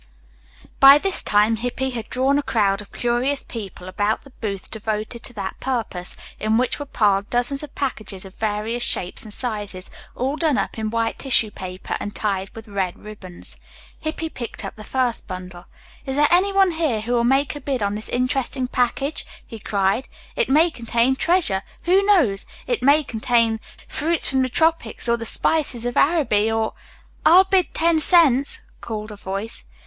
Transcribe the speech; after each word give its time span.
By 0.79 0.97
this 0.97 1.21
time 1.21 1.57
Hippy 1.57 1.91
had 1.91 2.09
drawn 2.09 2.39
a 2.39 2.41
crowd 2.41 2.81
of 2.81 2.91
curious 2.91 3.43
people 3.43 3.87
about 3.87 4.23
the 4.23 4.31
booth 4.31 4.71
devoted 4.71 5.21
to 5.21 5.33
that 5.33 5.59
purpose, 5.59 6.15
in 6.39 6.57
which 6.57 6.79
were 6.79 6.87
piled 6.87 7.29
dozens 7.29 7.61
of 7.61 7.75
packages 7.75 8.25
of 8.25 8.33
various 8.33 8.81
shapes 8.81 9.21
and 9.21 9.31
sizes, 9.31 9.91
all 10.15 10.37
done 10.37 10.57
up 10.57 10.79
in 10.79 10.89
white 10.89 11.19
tissue 11.19 11.51
paper 11.51 11.97
and 11.99 12.15
tied 12.15 12.49
with 12.55 12.67
red 12.67 12.97
ribbons. 12.97 13.57
Hippy 13.99 14.27
picked 14.27 14.65
up 14.65 14.75
the 14.75 14.83
first 14.83 15.27
bundle. 15.27 15.67
"Is 16.07 16.15
there 16.15 16.27
anyone 16.31 16.71
here 16.71 17.01
who 17.01 17.13
will 17.13 17.23
make 17.23 17.55
a 17.55 17.61
bid 17.61 17.83
on 17.83 17.93
this 17.93 18.09
interesting 18.09 18.65
package?" 18.67 19.23
he 19.45 19.59
cried. 19.59 20.07
"It 20.35 20.49
may 20.49 20.71
contain 20.71 21.15
treasure. 21.15 21.61
Who 21.83 22.01
knows? 22.07 22.47
It 22.65 22.81
may 22.81 23.03
contain 23.03 23.59
fruits 23.87 24.27
from 24.29 24.41
the 24.41 24.49
tropics, 24.49 25.07
or 25.07 25.15
the 25.17 25.25
spices 25.25 25.85
of 25.85 25.95
Araby, 25.95 26.51
or" 26.51 26.73
"I'll 27.23 27.43
bid 27.43 27.75
ten 27.75 27.99
cents," 27.99 28.61
called 28.81 29.11
a 29.11 29.15
voice. 29.15 29.63